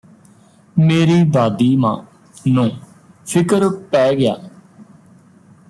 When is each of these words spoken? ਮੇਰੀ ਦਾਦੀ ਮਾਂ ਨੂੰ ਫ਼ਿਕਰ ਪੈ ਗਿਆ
ਮੇਰੀ 0.75 1.23
ਦਾਦੀ 1.23 1.75
ਮਾਂ 1.75 1.95
ਨੂੰ 2.47 2.69
ਫ਼ਿਕਰ 3.25 3.69
ਪੈ 3.91 4.13
ਗਿਆ 4.13 4.35